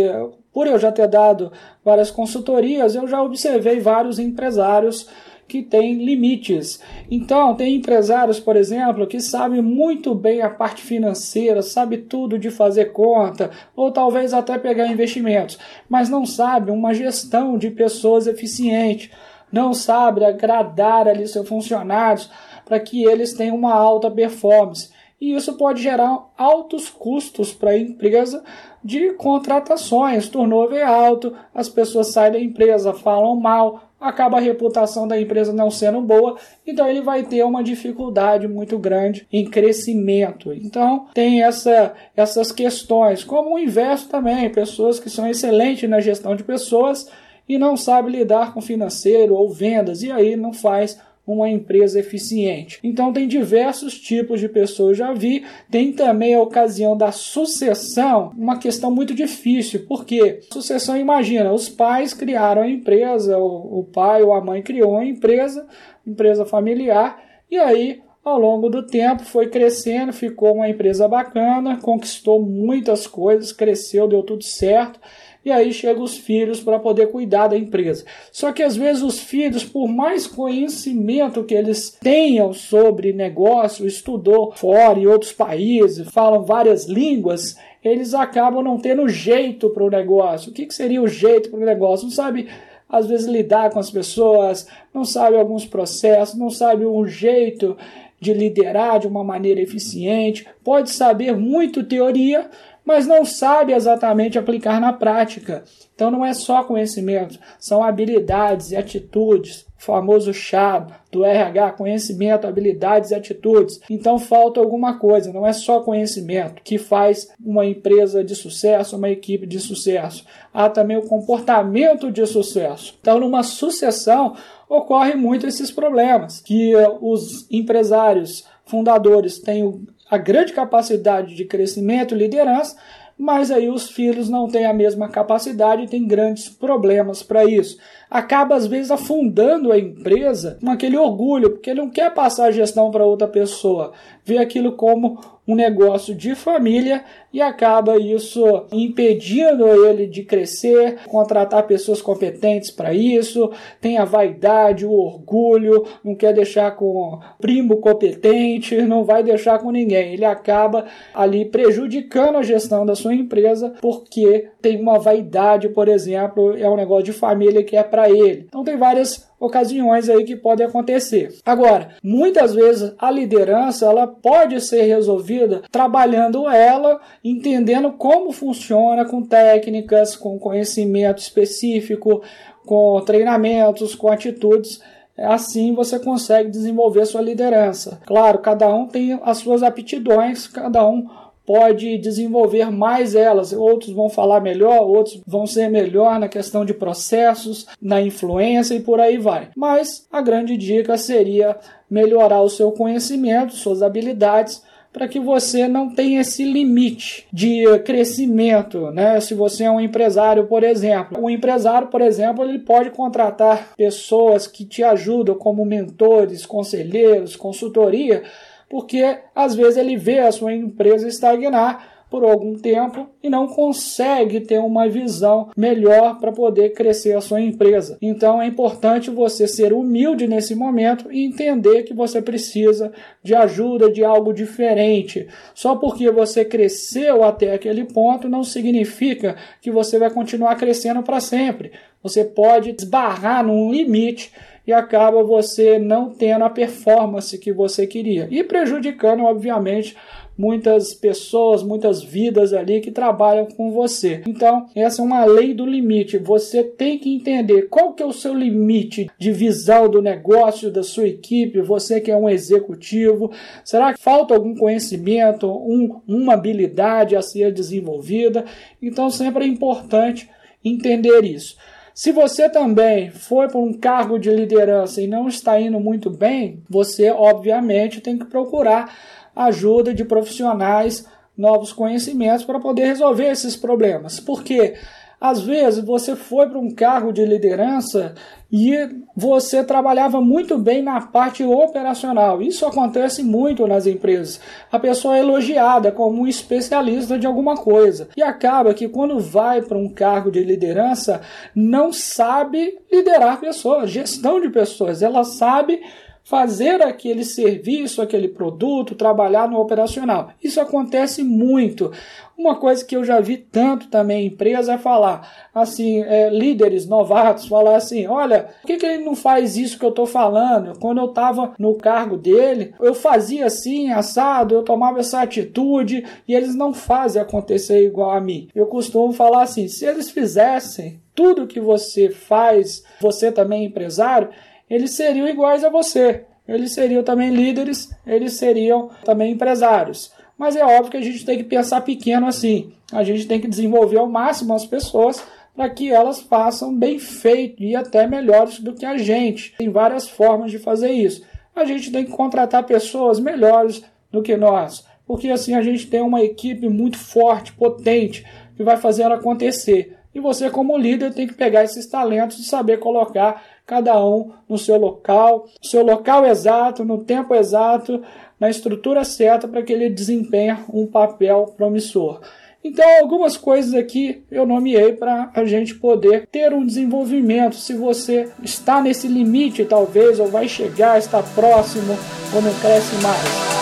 por 0.54 0.66
eu 0.66 0.80
já 0.80 0.92
ter 0.92 1.08
dado 1.08 1.52
várias 1.84 2.10
consultorias, 2.10 2.96
eu 2.96 3.08
já 3.08 3.22
observei 3.22 3.80
vários 3.80 4.18
empresários 4.18 5.08
que 5.48 5.64
tem 5.64 6.04
limites. 6.04 6.82
Então, 7.10 7.56
tem 7.56 7.76
empresários, 7.76 8.40
por 8.40 8.56
exemplo, 8.56 9.08
que 9.08 9.20
sabem 9.20 9.62
muito 9.62 10.14
bem 10.14 10.42
a 10.42 10.50
parte 10.50 10.82
financeira, 10.82 11.62
sabe 11.62 11.98
tudo 11.98 12.38
de 12.38 12.50
fazer 12.50 12.92
conta, 12.92 13.50
ou 13.76 13.92
talvez 13.92 14.34
até 14.34 14.58
pegar 14.58 14.88
investimentos, 14.88 15.58
mas 15.88 16.10
não 16.10 16.26
sabe 16.26 16.72
uma 16.72 16.94
gestão 16.94 17.58
de 17.58 17.72
pessoas 17.72 18.28
eficiente, 18.28 19.12
não 19.52 19.74
sabe 19.74 20.26
agradar 20.26 21.08
ali 21.08 21.28
seus 21.28 21.48
funcionários 21.48 22.30
para 22.66 22.80
que 22.80 23.06
eles 23.06 23.34
tenham 23.34 23.56
uma 23.56 23.74
alta 23.74 24.12
performance. 24.12 24.90
E 25.20 25.34
isso 25.34 25.58
pode 25.58 25.82
gerar 25.82 26.30
altos 26.38 26.90
custos 26.90 27.52
para 27.52 27.72
a 27.72 27.80
empresa 27.80 28.44
de 28.84 29.14
contratações, 29.14 30.30
turnover 30.30 30.88
alto, 30.88 31.34
as 31.54 31.68
pessoas 31.68 32.12
saem 32.12 32.32
da 32.32 32.40
empresa, 32.40 32.94
falam 32.94 33.36
mal, 33.36 33.87
acaba 34.00 34.38
a 34.38 34.42
reputação 34.42 35.08
da 35.08 35.20
empresa 35.20 35.52
não 35.52 35.72
sendo 35.72 36.02
boa, 36.02 36.38
então 36.66 36.88
ele 36.88 37.02
vai 37.02 37.24
ter 37.24 37.44
uma 37.44 37.64
dificuldade 37.64 38.48
muito 38.48 38.78
grande 38.78 39.28
em 39.32 39.46
crescimento. 39.46 40.54
Então 40.54 41.08
tem 41.14 41.42
essa, 41.44 41.94
essas 42.16 42.52
questões, 42.52 43.24
como 43.24 43.56
o 43.56 43.60
inverso 43.60 44.08
também, 44.10 44.50
pessoas 44.50 45.00
que 45.00 45.10
são 45.10 45.28
excelentes 45.28 45.90
na 45.90 46.00
gestão 46.00 46.36
de 46.36 46.44
pessoas 46.44 47.10
e 47.50 47.58
não 47.58 47.78
sabem 47.78 48.12
lidar 48.12 48.54
com 48.54 48.62
financeiro 48.62 49.34
ou 49.34 49.50
vendas 49.50 50.04
e 50.04 50.12
aí 50.12 50.36
não 50.36 50.54
faz 50.54 51.00
uma 51.28 51.50
empresa 51.50 52.00
eficiente. 52.00 52.80
Então 52.82 53.12
tem 53.12 53.28
diversos 53.28 54.00
tipos 54.00 54.40
de 54.40 54.48
pessoas, 54.48 54.98
já 54.98 55.12
vi. 55.12 55.44
Tem 55.70 55.92
também 55.92 56.34
a 56.34 56.42
ocasião 56.42 56.96
da 56.96 57.12
sucessão, 57.12 58.32
uma 58.38 58.58
questão 58.58 58.90
muito 58.90 59.14
difícil, 59.14 59.86
porque 59.86 60.40
sucessão, 60.50 60.96
imagina, 60.96 61.52
os 61.52 61.68
pais 61.68 62.14
criaram 62.14 62.62
a 62.62 62.70
empresa, 62.70 63.38
o, 63.38 63.80
o 63.80 63.84
pai 63.84 64.24
ou 64.24 64.34
a 64.34 64.42
mãe 64.42 64.62
criou 64.62 64.98
a 64.98 65.04
empresa, 65.04 65.68
empresa 66.06 66.46
familiar, 66.46 67.22
e 67.52 67.58
aí 67.58 68.02
ao 68.24 68.40
longo 68.40 68.70
do 68.70 68.86
tempo 68.86 69.24
foi 69.24 69.48
crescendo, 69.48 70.14
ficou 70.14 70.56
uma 70.56 70.70
empresa 70.70 71.08
bacana, 71.08 71.80
conquistou 71.82 72.42
muitas 72.42 73.08
coisas, 73.08 73.52
cresceu, 73.52 74.08
deu 74.08 74.24
tudo 74.24 74.44
certo 74.44 75.00
e 75.48 75.52
aí 75.52 75.72
chegam 75.72 76.04
os 76.04 76.18
filhos 76.18 76.60
para 76.60 76.78
poder 76.78 77.08
cuidar 77.08 77.48
da 77.48 77.58
empresa. 77.58 78.04
Só 78.34 78.52
que 78.52 78.62
às 78.62 78.76
vezes 78.76 79.02
os 79.02 79.18
filhos, 79.18 79.64
por 79.64 79.88
mais 79.88 80.28
conhecimento 80.28 81.46
que 81.46 81.54
eles 81.54 81.98
tenham 82.02 82.52
sobre 82.52 83.14
negócio, 83.14 83.88
estudou 83.88 84.52
fora 84.52 85.00
em 85.00 85.08
outros 85.08 85.32
países, 85.32 86.10
falam 86.10 86.44
várias 86.44 86.86
línguas, 86.86 87.58
eles 87.82 88.14
acabam 88.14 88.62
não 88.62 88.78
tendo 88.78 89.08
jeito 89.08 89.70
para 89.70 89.86
o 89.86 89.90
negócio. 89.90 90.52
O 90.52 90.54
que, 90.54 90.66
que 90.66 90.74
seria 90.74 91.02
o 91.02 91.08
jeito 91.08 91.50
para 91.50 91.62
o 91.62 91.66
negócio? 91.66 92.08
Não 92.08 92.12
sabe 92.12 92.50
às 92.90 93.08
vezes 93.08 93.26
lidar 93.26 93.70
com 93.70 93.80
as 93.80 93.90
pessoas, 93.90 94.68
não 94.94 95.06
sabe 95.06 95.38
alguns 95.38 95.66
processos, 95.66 96.38
não 96.38 96.50
sabe 96.50 96.86
um 96.86 97.08
jeito 97.08 97.78
de 98.20 98.34
liderar 98.34 99.00
de 99.00 99.08
uma 99.08 99.24
maneira 99.24 99.62
eficiente, 99.62 100.46
pode 100.62 100.90
saber 100.90 101.38
muito 101.38 101.86
teoria, 101.86 102.50
mas 102.88 103.06
não 103.06 103.26
sabe 103.26 103.74
exatamente 103.74 104.40
aplicar 104.40 104.80
na 104.80 104.94
prática. 104.94 105.66
Então 105.94 106.10
não 106.10 106.24
é 106.24 106.34
só 106.34 106.64
conhecimento, 106.64 107.38
são 107.60 107.84
habilidades 107.84 108.72
e 108.72 108.78
atitudes. 108.78 109.68
O 109.78 109.84
famoso 109.84 110.34
chá 110.34 110.88
do 111.12 111.26
RH, 111.26 111.74
conhecimento, 111.74 112.48
habilidades 112.48 113.12
e 113.12 113.16
atitudes. 113.16 113.82
Então 113.90 114.18
falta 114.18 114.62
alguma 114.62 114.98
coisa, 114.98 115.34
não 115.34 115.46
é 115.46 115.52
só 115.52 115.82
conhecimento 115.82 116.62
que 116.64 116.78
faz 116.78 117.28
uma 117.44 117.66
empresa 117.66 118.24
de 118.24 118.34
sucesso, 118.34 118.96
uma 118.96 119.10
equipe 119.10 119.46
de 119.46 119.60
sucesso. 119.60 120.26
Há 120.54 120.70
também 120.70 120.96
o 120.96 121.06
comportamento 121.08 122.10
de 122.10 122.26
sucesso. 122.26 122.98
Então, 123.02 123.20
numa 123.20 123.44
sucessão, 123.44 124.36
ocorre 124.70 125.14
muito 125.14 125.46
esses 125.46 125.72
problemas 125.72 126.40
que 126.40 126.74
os 127.02 127.48
empresários 127.52 128.46
fundadores 128.66 129.40
têm 129.40 129.86
a 130.10 130.18
grande 130.18 130.54
capacidade 130.54 131.36
de 131.36 131.46
crescimento 131.46 132.16
e 132.16 132.18
liderança, 132.18 132.78
mas 133.18 133.50
aí 133.50 133.70
os 133.70 133.90
filhos 133.90 134.30
não 134.30 134.48
têm 134.48 134.66
a 134.66 134.74
mesma 134.74 135.10
capacidade 135.10 135.84
e 135.84 135.88
têm 135.88 136.08
grandes 136.08 136.50
problemas 136.50 137.24
para 137.24 137.46
isso. 137.46 137.78
Acaba 138.10 138.56
às 138.56 138.66
vezes 138.66 138.92
afundando 138.92 139.72
a 139.72 139.78
empresa 139.78 140.58
com 140.62 140.72
aquele 140.72 140.98
orgulho, 140.98 141.52
porque 141.52 141.74
não 141.74 141.90
quer 141.90 142.14
passar 142.14 142.46
a 142.46 142.52
gestão 142.52 142.90
para 142.92 143.06
outra 143.06 143.28
pessoa. 143.28 143.92
vê 144.26 144.38
aquilo 144.38 144.74
como 144.74 145.20
um 145.48 145.56
negócio 145.56 146.14
de 146.14 146.36
família 146.36 147.04
e 147.32 147.42
acaba 147.42 147.98
isso 147.98 148.66
impedindo 148.72 149.66
ele 149.86 150.06
de 150.06 150.24
crescer, 150.24 150.98
contratar 151.08 151.66
pessoas 151.66 152.02
competentes 152.02 152.70
para 152.70 152.94
isso, 152.94 153.52
tem 153.80 153.98
a 153.98 154.04
vaidade, 154.04 154.86
o 154.86 154.92
orgulho, 154.92 155.86
não 156.04 156.16
quer 156.16 156.34
deixar 156.34 156.72
com 156.72 157.20
primo 157.40 157.78
competente, 157.78 158.82
não 158.82 159.06
vai 159.06 159.24
deixar 159.24 159.60
com 159.60 159.72
ninguém. 159.72 160.14
Ele 160.14 160.26
acaba 160.26 160.86
ali 161.14 161.46
prejudicando 161.46 162.38
a 162.38 162.44
gestão 162.44 162.86
da 162.86 162.96
sua 162.96 163.14
empresa 163.14 163.74
porque 163.82 164.50
tem 164.62 164.82
uma 164.82 165.00
vaidade, 165.00 165.70
por 165.70 165.88
exemplo, 165.88 166.58
é 166.58 166.70
um 166.70 166.76
negócio 166.76 167.06
de 167.06 167.14
família 167.14 167.64
que 167.64 167.78
é 167.78 167.84
para 167.98 168.12
ele. 168.12 168.46
Então 168.48 168.64
tem 168.64 168.78
várias 168.78 169.28
ocasiões 169.40 170.08
aí 170.08 170.24
que 170.24 170.36
podem 170.36 170.68
acontecer. 170.68 171.36
Agora, 171.44 171.96
muitas 172.04 172.54
vezes 172.54 172.94
a 173.00 173.10
liderança 173.10 173.88
ela 173.88 174.06
pode 174.06 174.62
ser 174.62 174.84
resolvida 174.84 175.64
trabalhando 175.72 176.48
ela, 176.48 177.02
entendendo 177.24 177.92
como 177.94 178.32
funciona 178.32 179.04
com 179.04 179.24
técnicas, 179.24 180.16
com 180.16 180.38
conhecimento 180.38 181.18
específico, 181.18 182.22
com 182.68 183.02
treinamentos, 183.02 183.96
com 183.96 184.10
atitudes 184.10 184.80
assim 185.18 185.74
você 185.74 185.98
consegue 185.98 186.52
desenvolver 186.52 187.04
sua 187.08 187.22
liderança. 187.22 188.00
Claro, 188.06 188.38
cada 188.38 188.72
um 188.72 188.86
tem 188.86 189.20
as 189.24 189.40
suas 189.40 189.64
aptidões, 189.64 190.48
cada 190.48 190.88
um 190.88 191.08
pode 191.48 191.98
desenvolver 191.98 192.70
mais 192.70 193.16
elas. 193.16 193.54
Outros 193.54 193.94
vão 193.94 194.10
falar 194.10 194.42
melhor, 194.42 194.82
outros 194.82 195.22
vão 195.26 195.48
ser 195.48 195.70
melhor 195.70 196.20
na 196.20 196.28
questão 196.28 196.66
de 196.66 196.74
processos, 196.74 197.66
na 197.82 198.02
influência 198.02 198.76
e 198.76 198.82
por 198.82 199.00
aí 199.00 199.18
vai. 199.18 199.48
Mas 199.56 200.06
a 200.12 200.22
grande 200.22 200.58
dica 200.58 200.98
seria 200.98 201.56
melhorar 201.90 202.42
o 202.42 202.50
seu 202.50 202.74
conhecimento, 202.74 203.56
suas 203.56 203.82
habilidades 203.82 204.62
para 204.92 205.08
que 205.08 205.20
você 205.20 205.68
não 205.68 205.94
tenha 205.94 206.22
esse 206.22 206.44
limite 206.44 207.28
de 207.32 207.64
crescimento, 207.86 208.90
né? 208.92 209.20
Se 209.20 209.34
você 209.34 209.66
é 209.66 209.72
um 209.72 209.80
empresário, 209.80 210.48
por 210.48 210.64
exemplo, 210.64 211.22
um 211.22 211.30
empresário, 211.30 211.88
por 211.90 212.02
exemplo, 212.02 212.44
ele 212.44 212.60
pode 212.60 212.90
contratar 212.90 213.74
pessoas 213.78 214.48
que 214.48 214.66
te 214.66 214.84
ajudam 214.84 215.36
como 215.36 215.64
mentores, 215.64 216.46
conselheiros, 216.46 217.36
consultoria, 217.36 218.24
porque 218.70 219.20
às 219.34 219.56
vezes 219.56 219.78
ele 219.78 219.96
vê 219.96 220.20
a 220.20 220.32
sua 220.32 220.54
empresa 220.54 221.08
estagnar 221.08 221.97
por 222.10 222.24
algum 222.24 222.56
tempo 222.56 223.10
e 223.22 223.30
não 223.30 223.48
consegue 223.48 224.40
ter 224.40 224.60
uma 224.60 224.88
visão 224.88 225.50
melhor 225.58 226.20
para 226.20 226.32
poder 226.32 226.74
crescer 226.74 227.16
a 227.16 227.22
sua 227.22 227.42
empresa. 227.42 227.98
Então 228.02 228.42
é 228.42 228.48
importante 228.48 229.10
você 229.10 229.48
ser 229.48 229.74
humilde 229.74 230.28
nesse 230.28 230.56
momento 230.56 231.12
e 231.12 231.26
entender 231.26 231.84
que 231.84 231.94
você 231.94 232.22
precisa 232.22 232.92
de 233.22 233.36
ajuda, 233.36 233.92
de 233.92 234.04
algo 234.04 234.34
diferente. 234.34 235.28
Só 235.54 235.76
porque 235.76 236.10
você 236.10 236.46
cresceu 236.46 237.24
até 237.24 237.54
aquele 237.54 237.84
ponto 237.84 238.30
não 238.30 238.44
significa 238.44 239.36
que 239.62 239.70
você 239.70 240.00
vai 240.00 240.10
continuar 240.10 240.56
crescendo 240.56 241.04
para 241.04 241.20
sempre. 241.20 241.72
Você 242.02 242.24
pode 242.24 242.74
esbarrar 242.78 243.46
num 243.46 243.72
limite 243.72 244.32
e 244.66 244.74
acaba 244.74 245.24
você 245.24 245.80
não 245.80 246.10
tendo 246.10 246.44
a 246.44 246.50
performance 246.50 247.38
que 247.38 247.54
você 247.54 247.88
queria 247.88 248.28
e 248.30 248.44
prejudicando, 248.44 249.24
obviamente, 249.24 249.96
muitas 250.38 250.94
pessoas, 250.94 251.64
muitas 251.64 252.04
vidas 252.04 252.54
ali 252.54 252.80
que 252.80 252.92
trabalham 252.92 253.46
com 253.46 253.72
você. 253.72 254.22
Então, 254.28 254.68
essa 254.76 255.02
é 255.02 255.06
uma 255.06 255.26
lei 255.26 255.54
do 255.54 255.66
limite. 255.66 256.18
Você 256.20 256.64
tem 256.64 257.00
que 257.00 257.14
entender 257.14 257.64
qual 257.64 257.94
que 257.94 258.04
é 258.04 258.06
o 258.06 258.14
seu 258.14 258.34
limite 258.34 259.10
de 259.18 259.32
visão 259.32 259.90
do 259.90 260.02
negócio 260.02 260.72
da 260.72 260.84
sua 260.84 261.08
equipe, 261.08 261.62
você 261.62 262.00
que 262.00 262.12
é 262.12 262.18
um 262.18 262.30
executivo. 262.30 263.32
Será 263.66 263.94
que 263.94 264.00
falta 264.00 264.34
algum 264.34 264.56
conhecimento, 264.56 265.50
um, 265.50 266.02
uma 266.08 266.34
habilidade 266.34 267.16
a 267.16 267.22
ser 267.22 267.52
desenvolvida? 267.52 268.46
Então, 268.82 269.10
sempre 269.10 269.46
é 269.46 269.48
importante 269.48 270.30
entender 270.64 271.24
isso. 271.24 271.58
Se 271.98 272.12
você 272.12 272.48
também 272.48 273.10
foi 273.10 273.48
para 273.48 273.58
um 273.58 273.74
cargo 273.74 274.20
de 274.20 274.30
liderança 274.30 275.02
e 275.02 275.08
não 275.08 275.28
está 275.28 275.60
indo 275.60 275.80
muito 275.80 276.12
bem, 276.12 276.62
você 276.70 277.10
obviamente 277.10 278.00
tem 278.00 278.20
que 278.20 278.26
procurar 278.26 278.96
ajuda 279.38 279.94
de 279.94 280.04
profissionais, 280.04 281.06
novos 281.38 281.72
conhecimentos 281.72 282.44
para 282.44 282.60
poder 282.60 282.86
resolver 282.86 283.30
esses 283.30 283.56
problemas. 283.56 284.20
Porque 284.20 284.76
às 285.20 285.42
vezes 285.42 285.84
você 285.84 286.16
foi 286.16 286.48
para 286.48 286.60
um 286.60 286.70
cargo 286.70 287.12
de 287.12 287.26
liderança 287.26 288.14
e 288.52 288.72
você 289.16 289.64
trabalhava 289.64 290.22
muito 290.22 290.60
bem 290.60 290.84
na 290.84 291.02
parte 291.02 291.44
operacional. 291.44 292.40
Isso 292.40 292.66
acontece 292.68 293.24
muito 293.24 293.66
nas 293.66 293.88
empresas. 293.88 294.40
A 294.72 294.78
pessoa 294.78 295.18
é 295.18 295.22
elogiada 295.22 295.92
como 295.92 296.22
um 296.22 296.28
especialista 296.28 297.18
de 297.18 297.26
alguma 297.26 297.58
coisa 297.58 298.10
e 298.16 298.22
acaba 298.22 298.76
que 298.76 298.88
quando 298.88 299.20
vai 299.20 299.62
para 299.64 299.78
um 299.78 299.90
cargo 299.90 300.32
de 300.32 300.44
liderança 300.44 301.22
não 301.54 301.92
sabe 301.92 302.78
liderar 302.92 303.40
pessoas, 303.40 303.90
gestão 303.90 304.40
de 304.40 304.50
pessoas. 304.50 305.02
Ela 305.02 305.24
sabe 305.24 305.82
fazer 306.28 306.82
aquele 306.82 307.24
serviço, 307.24 308.02
aquele 308.02 308.28
produto, 308.28 308.96
trabalhar 308.96 309.48
no 309.48 309.62
operacional. 309.62 310.32
Isso 310.44 310.60
acontece 310.60 311.24
muito. 311.24 311.90
Uma 312.38 312.58
coisa 312.58 312.84
que 312.84 312.98
eu 312.98 313.06
já 313.06 313.22
vi 313.22 313.38
tanto 313.38 313.88
também 313.88 314.24
em 314.24 314.28
empresa 314.28 314.74
é 314.74 314.78
falar, 314.78 315.48
assim, 315.56 316.02
é, 316.02 316.30
líderes 316.30 316.86
novatos, 316.86 317.48
falar 317.48 317.78
assim: 317.78 318.08
olha, 318.08 318.50
por 318.62 318.68
que, 318.68 318.76
que 318.76 318.86
ele 318.86 319.06
não 319.06 319.16
faz 319.16 319.56
isso 319.56 319.80
que 319.80 319.86
eu 319.86 319.90
estou 319.90 320.06
falando? 320.06 320.78
Quando 320.78 320.98
eu 320.98 321.06
estava 321.06 321.54
no 321.58 321.76
cargo 321.76 322.18
dele, 322.18 322.74
eu 322.82 322.94
fazia 322.94 323.46
assim, 323.46 323.90
assado, 323.90 324.54
eu 324.54 324.64
tomava 324.64 325.00
essa 325.00 325.22
atitude 325.22 326.06
e 326.28 326.36
eles 326.36 326.54
não 326.54 326.74
fazem 326.74 327.22
acontecer 327.22 327.86
igual 327.86 328.12
a 328.12 328.20
mim. 328.20 328.50
Eu 328.54 328.66
costumo 328.66 329.14
falar 329.14 329.44
assim: 329.44 329.70
se 329.70 329.86
eles 329.86 330.10
fizessem 330.10 331.00
tudo 331.16 331.48
que 331.48 331.62
você 331.62 332.10
faz, 332.10 332.84
você 333.00 333.32
também 333.32 333.64
é 333.64 333.66
empresário, 333.66 334.30
eles 334.70 334.92
seriam 334.92 335.28
iguais 335.28 335.64
a 335.64 335.70
você. 335.70 336.26
Eles 336.48 336.74
seriam 336.74 337.04
também 337.04 337.30
líderes, 337.30 337.90
eles 338.06 338.34
seriam 338.34 338.90
também 339.04 339.34
empresários. 339.34 340.12
Mas 340.38 340.56
é 340.56 340.64
óbvio 340.64 340.92
que 340.92 340.98
a 340.98 341.02
gente 341.02 341.26
tem 341.26 341.38
que 341.38 341.44
pensar 341.44 341.82
pequeno 341.82 342.28
assim. 342.28 342.72
A 342.92 343.04
gente 343.04 343.28
tem 343.28 343.40
que 343.40 343.48
desenvolver 343.48 343.98
ao 343.98 344.08
máximo 344.08 344.54
as 344.54 344.66
pessoas 344.66 345.22
para 345.56 345.70
que 345.70 345.92
elas 345.92 346.22
façam 346.22 346.74
bem 346.74 347.00
feito 347.00 347.64
e 347.64 347.76
até 347.76 348.06
melhores 348.06 348.60
do 348.60 348.74
que 348.74 348.86
a 348.86 348.98
gente. 348.98 349.56
Tem 349.58 349.70
várias 349.70 350.08
formas 350.08 350.52
de 350.52 350.60
fazer 350.60 350.92
isso. 350.92 351.24
A 351.56 351.66
gente 351.66 351.92
tem 351.92 352.06
que 352.06 352.12
contratar 352.12 352.64
pessoas 352.64 353.20
melhores 353.20 353.84
do 354.12 354.22
que 354.22 354.38
nós, 354.38 354.86
porque 355.08 355.30
assim 355.30 355.56
a 355.56 355.62
gente 355.64 355.88
tem 355.88 356.02
uma 356.02 356.22
equipe 356.22 356.70
muito 356.70 357.00
forte, 357.00 357.52
potente, 357.54 358.24
que 358.56 358.64
vai 358.64 358.78
fazer 358.78 359.04
ela 359.04 359.16
acontecer. 359.16 359.98
E 360.14 360.20
você, 360.20 360.50
como 360.50 360.78
líder, 360.78 361.14
tem 361.14 361.28
que 361.28 361.34
pegar 361.34 361.64
esses 361.64 361.88
talentos 361.88 362.40
e 362.40 362.44
saber 362.44 362.78
colocar 362.78 363.44
cada 363.68 364.02
um 364.04 364.32
no 364.48 364.58
seu 364.58 364.78
local, 364.78 365.46
no 365.62 365.70
seu 365.70 365.84
local 365.84 366.26
exato, 366.26 366.86
no 366.86 367.04
tempo 367.04 367.36
exato, 367.36 368.02
na 368.40 368.50
estrutura 368.50 369.04
certa 369.04 369.46
para 369.48 369.62
que 369.62 369.74
ele 369.74 369.90
desempenhe 369.90 370.56
um 370.74 370.88
papel 370.88 371.54
promissor. 371.58 372.22
Então, 372.64 372.86
algumas 373.00 373.38
coisas 373.38 373.74
aqui 373.74 374.24
eu 374.32 374.46
nomeei 374.46 374.94
para 374.94 375.30
a 375.34 375.46
gente 375.46 375.76
poder 375.76 376.28
ter 376.28 376.54
um 376.54 376.66
desenvolvimento. 376.66 377.56
Se 377.56 377.74
você 377.74 378.30
está 378.42 378.82
nesse 378.82 379.08
limite, 379.08 379.64
talvez, 379.66 380.20
ou 380.20 380.28
vai 380.28 380.48
chegar, 380.48 380.98
está 380.98 381.22
próximo, 381.22 381.94
ou 382.34 382.42
não 382.42 382.54
cresce 382.56 382.96
mais. 383.02 383.57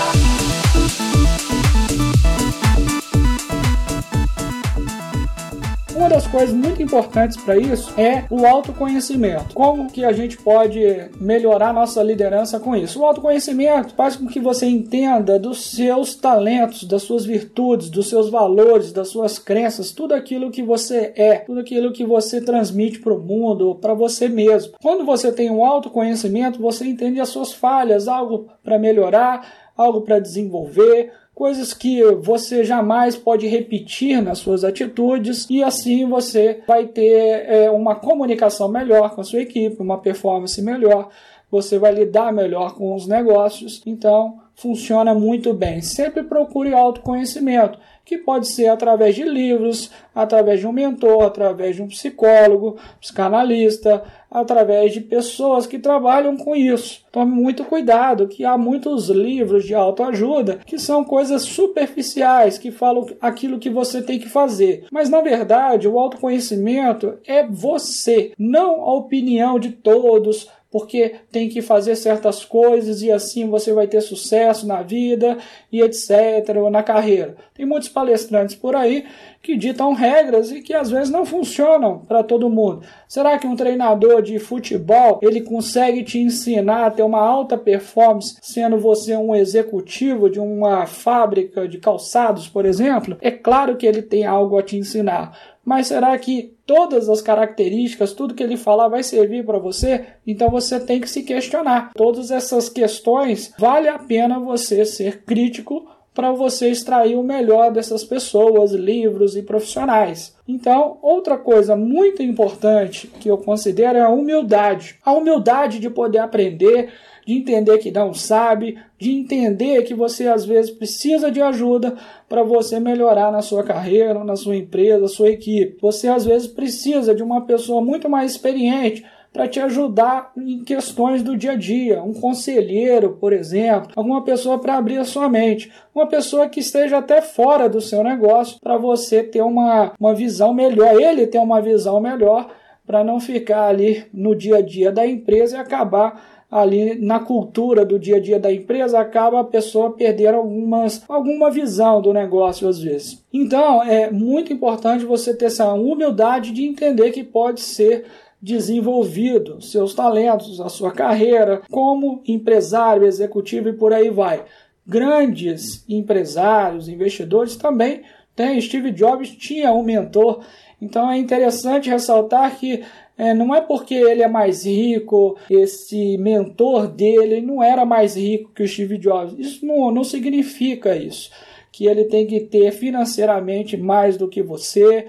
Uma 6.06 6.14
das 6.14 6.28
coisas 6.28 6.54
muito 6.54 6.84
importantes 6.84 7.36
para 7.36 7.58
isso 7.58 7.92
é 8.00 8.26
o 8.30 8.46
autoconhecimento. 8.46 9.56
Como 9.56 9.92
que 9.92 10.06
a 10.06 10.12
gente 10.12 10.38
pode 10.38 10.80
melhorar 11.20 11.74
nossa 11.74 12.04
liderança 12.04 12.60
com 12.60 12.76
isso? 12.76 13.02
O 13.02 13.06
autoconhecimento 13.08 13.96
faz 13.96 14.16
com 14.16 14.28
que 14.28 14.40
você 14.40 14.68
entenda 14.68 15.40
dos 15.40 15.72
seus 15.72 16.14
talentos, 16.14 16.84
das 16.84 17.02
suas 17.02 17.26
virtudes, 17.26 17.90
dos 17.90 18.08
seus 18.08 18.30
valores, 18.30 18.94
das 18.94 19.08
suas 19.08 19.40
crenças, 19.40 19.90
tudo 19.90 20.14
aquilo 20.14 20.52
que 20.52 20.62
você 20.62 21.12
é, 21.16 21.38
tudo 21.40 21.62
aquilo 21.62 21.92
que 21.92 22.06
você 22.06 22.40
transmite 22.40 23.00
para 23.00 23.12
o 23.12 23.20
mundo, 23.20 23.74
para 23.74 23.96
você 23.96 24.30
mesmo. 24.30 24.74
Quando 24.80 25.04
você 25.04 25.32
tem 25.32 25.50
um 25.50 25.66
autoconhecimento, 25.66 26.62
você 26.62 26.86
entende 26.86 27.20
as 27.20 27.30
suas 27.30 27.52
falhas, 27.52 28.08
algo 28.08 28.48
para 28.64 28.78
melhorar, 28.78 29.72
algo 29.76 30.02
para 30.02 30.20
desenvolver, 30.20 31.12
coisas 31.36 31.74
que 31.74 32.02
você 32.16 32.64
jamais 32.64 33.18
pode 33.18 33.46
repetir 33.46 34.22
nas 34.24 34.40
suas 34.40 34.64
atitudes 34.64 35.46
e 35.50 35.62
assim 35.62 36.08
você 36.08 36.62
vai 36.66 36.88
ter 36.88 37.46
é, 37.48 37.70
uma 37.70 37.94
comunicação 37.96 38.70
melhor 38.70 39.14
com 39.14 39.20
a 39.20 39.24
sua 39.24 39.42
equipe, 39.42 39.82
uma 39.82 39.98
performance 39.98 40.60
melhor, 40.62 41.10
você 41.52 41.78
vai 41.78 41.94
lidar 41.94 42.34
melhor 42.34 42.74
com 42.76 42.96
os 42.96 43.06
negócios. 43.06 43.82
Então, 43.86 44.40
funciona 44.56 45.14
muito 45.14 45.54
bem. 45.54 45.82
Sempre 45.82 46.24
procure 46.24 46.74
autoconhecimento. 46.74 47.78
Que 48.06 48.20
pode 48.20 48.48
ser 48.48 48.68
através 48.68 49.16
de 49.16 49.24
livros, 49.24 49.92
através 50.14 50.60
de 50.60 50.68
um 50.68 50.72
mentor, 50.72 51.24
através 51.24 51.76
de 51.76 51.82
um 51.82 51.88
psicólogo, 51.88 52.78
psicanalista, 53.02 54.04
através 54.30 54.94
de 54.94 55.02
pessoas 55.02 55.66
que 55.66 55.80
trabalham 55.80 56.38
com 56.38 56.56
isso. 56.56 57.04
Tome 57.12 57.32
muito 57.32 57.64
cuidado, 57.64 58.28
que 58.28 58.46
há 58.46 58.58
muitos 58.58 59.10
livros 59.10 59.66
de 59.66 59.74
autoajuda 59.74 60.60
que 60.66 60.78
são 60.78 61.04
coisas 61.04 61.44
superficiais, 61.44 62.58
que 62.58 62.70
falam 62.70 63.08
aquilo 63.20 63.60
que 63.60 63.70
você 63.70 64.02
tem 64.02 64.20
que 64.20 64.30
fazer. 64.30 64.86
Mas 64.92 65.10
na 65.10 65.22
verdade, 65.22 65.88
o 65.88 65.98
autoconhecimento 65.98 67.18
é 67.26 67.46
você, 67.48 68.34
não 68.38 68.82
a 68.82 68.94
opinião 68.94 69.58
de 69.58 69.72
todos, 69.72 70.48
porque 70.76 71.16
tem 71.32 71.48
que 71.48 71.62
fazer 71.62 71.96
certas 71.96 72.44
coisas 72.44 73.02
e 73.02 73.10
assim 73.10 73.50
você 73.50 73.72
vai 73.72 73.88
ter 73.88 74.02
sucesso 74.02 74.68
na 74.68 74.82
vida 74.82 75.38
e 75.72 75.82
etc. 75.82 76.58
ou 76.58 76.70
na 76.70 76.84
carreira. 76.84 77.38
Tem 77.54 77.66
muitos 77.66 77.88
palestrantes 77.88 78.58
por 78.58 78.76
aí 78.76 79.06
que 79.42 79.56
ditam 79.56 79.94
regras 79.94 80.52
e 80.52 80.62
que 80.62 80.74
às 80.74 80.92
vezes 80.92 81.10
não 81.10 81.26
funcionam 81.26 82.00
para 82.00 82.24
todo 82.24 82.50
mundo. 82.50 82.82
Será 83.08 83.40
que 83.40 83.48
um 83.48 83.56
treinador 83.56 84.22
de 84.22 84.38
futebol 84.38 85.22
ele 85.22 85.40
consegue 85.40 86.04
te 86.04 86.20
ensinar 86.20 86.88
a 86.88 86.92
ter 86.92 87.04
uma 87.04 87.22
alta 87.22 87.58
performance 87.58 88.38
sendo 88.42 88.78
você 88.78 89.16
um 89.16 89.34
executivo 89.34 90.30
de 90.30 90.42
uma 90.42 90.86
fábrica 90.86 91.70
de 91.70 91.78
calçados, 91.78 92.50
por 92.50 92.66
exemplo? 92.66 93.16
É 93.22 93.32
claro 93.32 93.78
que 93.78 93.88
ele 93.88 94.02
tem 94.02 94.26
algo 94.26 94.58
a 94.58 94.62
te 94.62 94.76
ensinar, 94.76 95.56
mas 95.64 95.88
será 95.88 96.18
que 96.18 96.55
todas 96.66 97.10
as 97.10 97.22
características, 97.22 98.14
tudo 98.14 98.34
que 98.34 98.44
ele 98.44 98.58
falar 98.58 98.88
vai 98.88 99.04
servir 99.04 99.46
para 99.46 99.60
você? 99.60 100.06
Então 100.26 100.50
você 100.50 100.80
tem 100.80 101.00
que 101.00 101.10
se 101.10 101.24
questionar. 101.24 101.92
Todas 101.96 102.32
essas 102.32 102.70
questões, 102.70 103.54
vale 103.58 103.88
a 103.88 104.00
pena 104.00 104.40
você 104.40 104.86
ser 104.86 105.24
crítico 105.24 105.88
para 106.16 106.32
você 106.32 106.70
extrair 106.70 107.16
o 107.16 107.24
melhor 107.24 107.72
dessas 107.72 108.06
pessoas, 108.06 108.72
livros 108.72 109.36
e 109.36 109.44
profissionais. 109.44 110.34
Então, 110.48 110.98
outra 111.02 111.38
coisa 111.38 111.76
muito 111.76 112.24
importante 112.24 113.08
que 113.20 113.30
eu 113.30 113.38
considero 113.38 113.98
é 113.98 114.02
a 114.02 114.10
humildade. 114.10 114.98
A 115.04 115.12
humildade 115.12 115.78
de 115.78 115.90
poder 115.90 116.20
aprender, 116.20 116.94
de 117.26 117.34
entender 117.34 117.80
que 117.80 117.92
não 117.92 118.14
sabe, 118.14 118.78
de 119.00 119.12
entender 119.12 119.82
que 119.84 119.94
você 119.94 120.28
às 120.28 120.46
vezes 120.46 120.72
precisa 120.72 121.32
de 121.32 121.42
ajuda 121.42 121.96
para 122.30 122.44
você 122.44 122.80
melhorar 122.80 123.32
na 123.32 123.42
sua 123.42 123.64
carreira, 123.64 124.24
na 124.24 124.36
sua 124.36 124.56
empresa, 124.56 125.08
sua 125.08 125.30
equipe. 125.30 125.78
Você 125.82 126.08
às 126.08 126.24
vezes 126.24 126.48
precisa 126.48 127.16
de 127.16 127.24
uma 127.24 127.42
pessoa 127.42 127.82
muito 127.82 128.08
mais 128.08 128.32
experiente 128.32 129.04
para 129.36 129.50
te 129.50 129.60
ajudar 129.60 130.32
em 130.38 130.64
questões 130.64 131.22
do 131.22 131.36
dia 131.36 131.52
a 131.52 131.56
dia. 131.58 132.02
Um 132.02 132.14
conselheiro, 132.14 133.18
por 133.20 133.34
exemplo, 133.34 133.92
alguma 133.94 134.24
pessoa 134.24 134.60
para 134.60 134.78
abrir 134.78 134.98
a 134.98 135.04
sua 135.04 135.28
mente, 135.28 135.70
uma 135.94 136.08
pessoa 136.08 136.48
que 136.48 136.62
esteja 136.62 137.00
até 137.00 137.22
fora 137.22 137.68
do 137.68 137.82
seu 137.82 138.02
negócio 138.02 138.58
para 138.62 138.78
você 138.78 139.22
ter 139.22 139.42
uma, 139.42 139.92
uma 140.00 140.16
visão 140.16 140.54
melhor, 140.54 141.02
ele 141.02 141.28
ter 141.28 141.40
uma 141.40 141.62
visão 141.62 142.00
melhor 142.00 142.50
para 142.86 143.04
não 143.04 143.20
ficar 143.20 143.68
ali 143.68 144.06
no 144.14 144.34
dia 144.36 144.58
a 144.58 144.62
dia 144.62 144.90
da 144.90 145.06
empresa 145.06 145.58
e 145.58 145.60
acabar 145.60 146.35
ali 146.50 146.96
na 146.96 147.20
cultura 147.20 147.86
do 147.86 148.00
dia 148.00 148.18
a 148.18 148.20
dia 148.20 148.40
da 148.40 148.52
empresa, 148.52 149.00
acaba 149.00 149.40
a 149.40 149.44
pessoa 149.44 149.92
perdendo 149.92 150.38
algumas, 150.38 151.04
alguma 151.10 151.52
visão 151.52 152.02
do 152.02 152.14
negócio 152.14 152.68
às 152.68 152.80
vezes. 152.80 153.24
Então, 153.34 153.84
é 153.84 154.10
muito 154.12 154.54
importante 154.54 155.06
você 155.06 155.34
ter 155.36 155.46
essa 155.46 155.74
humildade 155.74 156.52
de 156.52 156.66
entender 156.66 157.12
que 157.12 157.24
pode 157.24 157.62
ser 157.62 158.06
desenvolvido 158.42 159.60
seus 159.62 159.96
talentos, 159.96 160.62
a 160.62 160.70
sua 160.70 160.92
carreira 160.92 161.62
como 161.72 162.22
empresário, 162.28 163.06
executivo 163.06 163.70
e 163.70 163.74
por 163.74 163.92
aí 163.92 164.10
vai. 164.10 164.44
Grandes 164.86 165.84
empresários, 165.90 166.88
investidores 166.88 167.56
também 167.56 168.04
têm. 168.36 168.62
Steve 168.62 168.92
Jobs 168.92 169.32
tinha 169.32 169.72
um 169.72 169.82
mentor, 169.82 170.42
então 170.80 171.10
é 171.10 171.18
interessante 171.18 171.90
ressaltar 171.90 172.56
que 172.60 172.84
é, 173.18 173.34
não 173.34 173.56
é 173.56 173.62
porque 173.62 173.94
ele 173.94 174.22
é 174.22 174.28
mais 174.28 174.66
rico, 174.66 175.38
esse 175.50 176.18
mentor 176.18 176.88
dele 176.88 177.40
não 177.40 177.64
era 177.64 177.86
mais 177.86 178.18
rico 178.18 178.52
que 178.54 178.64
o 178.64 178.68
Steve 178.68 178.98
Jobs. 178.98 179.34
Isso 179.40 179.66
não, 179.66 179.90
não 179.90 180.04
significa 180.04 180.96
isso. 180.96 181.32
Que 181.72 181.88
ele 181.88 182.06
tem 182.06 182.28
que 182.28 182.42
ter 182.42 182.72
financeiramente 182.72 183.78
mais 183.78 184.18
do 184.18 184.28
que 184.28 184.42
você. 184.42 185.08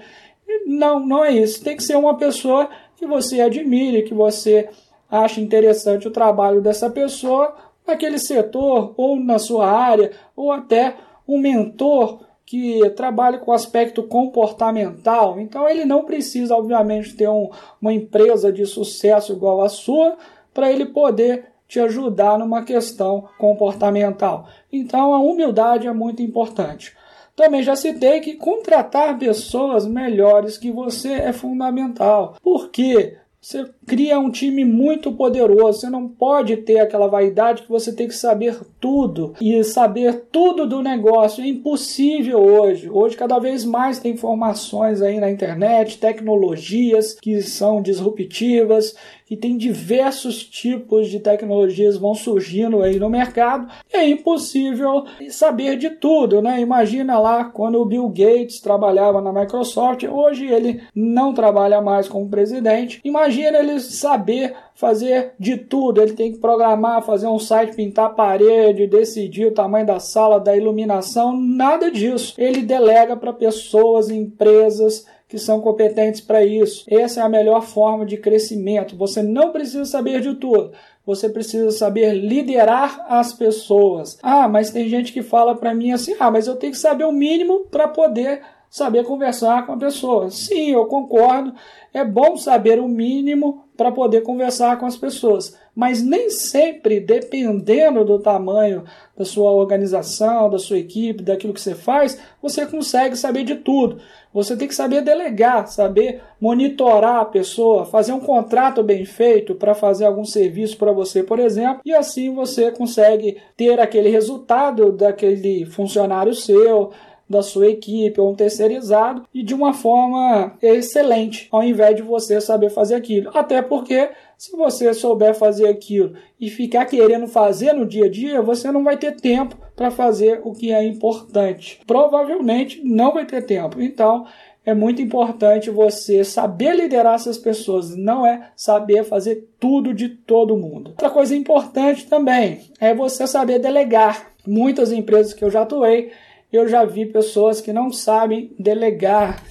Não, 0.65 1.05
não 1.05 1.23
é 1.23 1.33
isso. 1.33 1.61
Tem 1.61 1.75
que 1.75 1.83
ser 1.83 1.97
uma 1.97 2.17
pessoa 2.17 2.69
que 2.95 3.05
você 3.05 3.41
admire, 3.41 4.03
que 4.03 4.13
você 4.13 4.69
acha 5.11 5.41
interessante 5.41 6.07
o 6.07 6.11
trabalho 6.11 6.61
dessa 6.61 6.89
pessoa 6.89 7.55
naquele 7.85 8.19
setor 8.19 8.93
ou 8.97 9.17
na 9.17 9.39
sua 9.39 9.69
área, 9.69 10.11
ou 10.35 10.51
até 10.51 10.95
um 11.27 11.39
mentor 11.39 12.21
que 12.47 12.89
trabalhe 12.91 13.39
com 13.39 13.51
aspecto 13.51 14.01
comportamental. 14.03 15.37
Então 15.37 15.67
ele 15.67 15.83
não 15.83 16.05
precisa, 16.05 16.55
obviamente, 16.55 17.13
ter 17.13 17.27
um, 17.27 17.49
uma 17.81 17.91
empresa 17.91 18.53
de 18.53 18.65
sucesso 18.65 19.33
igual 19.33 19.61
a 19.61 19.67
sua 19.67 20.17
para 20.53 20.71
ele 20.71 20.85
poder 20.85 21.51
te 21.67 21.77
ajudar 21.81 22.39
numa 22.39 22.63
questão 22.63 23.27
comportamental. 23.37 24.47
Então 24.71 25.13
a 25.13 25.19
humildade 25.19 25.87
é 25.87 25.93
muito 25.93 26.21
importante. 26.21 26.95
Também 27.35 27.61
já 27.61 27.75
citei 27.75 28.21
que 28.21 28.35
contratar 28.35 29.19
pessoas 29.19 29.85
melhores 29.85 30.57
que 30.57 30.71
você 30.71 31.15
é 31.15 31.33
fundamental. 31.33 32.37
Por 32.41 32.69
quê? 32.69 33.17
Você 33.41 33.69
cria 33.87 34.19
um 34.19 34.29
time 34.29 34.65
muito 34.65 35.11
poderoso. 35.13 35.79
Você 35.79 35.89
não 35.89 36.09
pode 36.09 36.57
ter 36.57 36.79
aquela 36.79 37.07
vaidade 37.07 37.63
que 37.63 37.69
você 37.69 37.93
tem 37.93 38.07
que 38.07 38.13
saber 38.13 38.59
tudo 38.79 39.33
e 39.39 39.63
saber 39.63 40.25
tudo 40.29 40.67
do 40.67 40.83
negócio. 40.83 41.41
É 41.41 41.47
impossível 41.47 42.39
hoje. 42.39 42.89
Hoje, 42.89 43.15
cada 43.15 43.39
vez 43.39 43.63
mais 43.63 43.97
tem 43.97 44.11
informações 44.11 45.01
aí 45.01 45.19
na 45.19 45.31
internet, 45.31 45.97
tecnologias 45.97 47.13
que 47.13 47.41
são 47.41 47.81
disruptivas 47.81 48.93
e 49.29 49.35
tem 49.35 49.57
diversos 49.57 50.43
tipos 50.43 51.09
de 51.09 51.19
tecnologias 51.19 51.97
vão 51.97 52.13
surgindo 52.13 52.81
aí 52.81 52.97
no 52.97 53.09
mercado. 53.09 53.67
é 53.91 54.07
impossível 54.07 55.05
saber 55.29 55.77
de 55.77 55.89
tudo, 55.89 56.41
né? 56.41 56.61
Imagina 56.61 57.19
lá 57.19 57.45
quando 57.45 57.81
o 57.81 57.85
Bill 57.85 58.07
Gates 58.07 58.61
trabalhava 58.61 59.21
na 59.21 59.33
Microsoft, 59.33 60.03
hoje 60.03 60.45
ele 60.45 60.81
não 60.95 61.33
trabalha 61.33 61.81
mais 61.81 62.07
como 62.07 62.29
presidente. 62.29 63.01
Imagina 63.03 63.57
ele 63.59 63.76
saber 63.79 64.55
fazer 64.73 65.33
de 65.39 65.57
tudo. 65.57 66.01
Ele 66.01 66.13
tem 66.13 66.31
que 66.31 66.39
programar, 66.39 67.01
fazer 67.01 67.27
um 67.27 67.39
site, 67.39 67.75
pintar 67.75 68.05
a 68.05 68.13
parede, 68.13 68.87
decidir 68.87 69.47
o 69.47 69.53
tamanho 69.53 69.85
da 69.85 69.99
sala, 69.99 70.39
da 70.39 70.55
iluminação, 70.55 71.35
nada 71.35 71.91
disso. 71.91 72.35
Ele 72.37 72.61
delega 72.61 73.15
para 73.15 73.33
pessoas, 73.33 74.09
empresas 74.09 75.05
que 75.27 75.37
são 75.37 75.59
competentes 75.59 76.21
para 76.21 76.45
isso. 76.45 76.85
Essa 76.87 77.19
é 77.19 77.23
a 77.23 77.29
melhor 77.29 77.61
forma 77.61 78.05
de 78.05 78.17
crescimento. 78.17 78.95
Você 78.95 79.21
não 79.21 79.51
precisa 79.51 79.85
saber 79.85 80.21
de 80.21 80.35
tudo. 80.35 80.71
Você 81.05 81.29
precisa 81.29 81.71
saber 81.71 82.13
liderar 82.13 83.05
as 83.09 83.33
pessoas. 83.33 84.17
Ah, 84.21 84.47
mas 84.47 84.71
tem 84.71 84.89
gente 84.89 85.11
que 85.13 85.21
fala 85.21 85.55
para 85.55 85.73
mim 85.73 85.91
assim: 85.91 86.15
"Ah, 86.19 86.31
mas 86.31 86.47
eu 86.47 86.55
tenho 86.55 86.73
que 86.73 86.79
saber 86.79 87.05
o 87.05 87.11
mínimo 87.11 87.61
para 87.71 87.87
poder 87.87 88.41
saber 88.69 89.05
conversar 89.05 89.65
com 89.65 89.73
a 89.73 89.77
pessoa". 89.77 90.29
Sim, 90.29 90.71
eu 90.71 90.85
concordo. 90.85 91.53
É 91.93 92.03
bom 92.03 92.37
saber 92.37 92.79
o 92.79 92.87
mínimo 92.87 93.63
para 93.77 93.91
poder 93.91 94.21
conversar 94.21 94.79
com 94.79 94.87
as 94.87 94.97
pessoas, 94.97 95.55
mas 95.75 96.01
nem 96.01 96.31
sempre, 96.31 96.99
dependendo 96.99 98.03
do 98.03 98.17
tamanho 98.17 98.83
da 99.15 99.23
sua 99.23 99.51
organização, 99.51 100.49
da 100.49 100.57
sua 100.57 100.79
equipe, 100.79 101.23
daquilo 101.23 101.53
que 101.53 101.61
você 101.61 101.75
faz, 101.75 102.19
você 102.41 102.65
consegue 102.65 103.15
saber 103.15 103.43
de 103.43 103.57
tudo. 103.57 103.99
Você 104.33 104.57
tem 104.57 104.67
que 104.67 104.75
saber 104.75 105.01
delegar, 105.01 105.67
saber 105.67 106.21
monitorar 106.41 107.21
a 107.21 107.25
pessoa, 107.25 107.85
fazer 107.85 108.13
um 108.13 108.19
contrato 108.19 108.83
bem 108.83 109.05
feito 109.05 109.55
para 109.55 109.73
fazer 109.73 110.05
algum 110.05 110.25
serviço 110.25 110.77
para 110.77 110.91
você, 110.91 111.23
por 111.23 111.39
exemplo, 111.39 111.81
e 111.85 111.93
assim 111.93 112.33
você 112.33 112.71
consegue 112.71 113.37
ter 113.55 113.79
aquele 113.79 114.09
resultado 114.09 114.91
daquele 114.91 115.65
funcionário 115.65 116.33
seu, 116.33 116.91
da 117.29 117.41
sua 117.41 117.67
equipe 117.67 118.19
ou 118.19 118.31
um 118.31 118.35
terceirizado 118.35 119.23
e 119.33 119.43
de 119.43 119.53
uma 119.53 119.73
forma 119.73 120.53
excelente, 120.61 121.47
ao 121.51 121.63
invés 121.63 121.95
de 121.95 122.01
você 122.01 122.39
saber 122.39 122.69
fazer 122.69 122.95
aquilo. 122.95 123.31
Até 123.33 123.61
porque 123.61 124.09
se 124.37 124.55
você 124.55 124.93
souber 124.93 125.33
fazer 125.33 125.67
aquilo 125.67 126.13
e 126.39 126.49
ficar 126.49 126.85
querendo 126.85 127.27
fazer 127.27 127.73
no 127.73 127.85
dia 127.85 128.05
a 128.05 128.09
dia, 128.09 128.41
você 128.41 128.71
não 128.71 128.83
vai 128.83 128.97
ter 128.97 129.15
tempo 129.15 129.57
para 129.75 129.91
fazer 129.91 130.41
o 130.43 130.53
que 130.53 130.71
é 130.71 130.83
importante. 130.83 131.79
Provavelmente 131.85 132.81
não 132.83 133.13
vai 133.13 133.25
ter 133.25 133.43
tempo. 133.43 133.81
Então, 133.81 134.25
é 134.67 134.73
muito 134.73 135.01
importante 135.01 135.69
você 135.69 136.25
saber 136.25 136.75
liderar 136.75 137.15
essas 137.15 137.37
pessoas, 137.37 137.95
não 137.95 138.25
é 138.25 138.51
saber 138.53 139.05
fazer 139.05 139.47
tudo 139.57 139.93
de 139.93 140.09
todo 140.09 140.57
mundo. 140.57 140.89
Outra 140.89 141.09
coisa 141.09 141.33
importante 141.33 142.05
também 142.05 142.59
é 142.77 142.93
você 142.93 143.25
saber 143.25 143.59
delegar. 143.59 144.33
Muitas 144.45 144.91
empresas 144.91 145.33
que 145.33 145.43
eu 145.43 145.49
já 145.49 145.61
atuei, 145.61 146.11
eu 146.51 146.67
já 146.67 146.85
vi 146.85 147.05
pessoas 147.05 147.61
que 147.61 147.73
não 147.73 147.91
sabem 147.91 148.53
delegar. 148.57 149.43